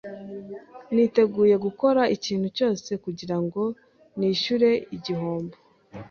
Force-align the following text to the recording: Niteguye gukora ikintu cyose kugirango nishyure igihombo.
Niteguye 0.93 1.55
gukora 1.65 2.01
ikintu 2.15 2.47
cyose 2.57 2.91
kugirango 3.03 3.61
nishyure 4.17 4.69
igihombo. 4.95 5.55